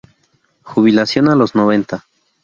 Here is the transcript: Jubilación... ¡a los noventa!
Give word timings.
Jubilación... 0.63 1.29
¡a 1.29 1.35
los 1.35 1.53
noventa! 1.53 2.03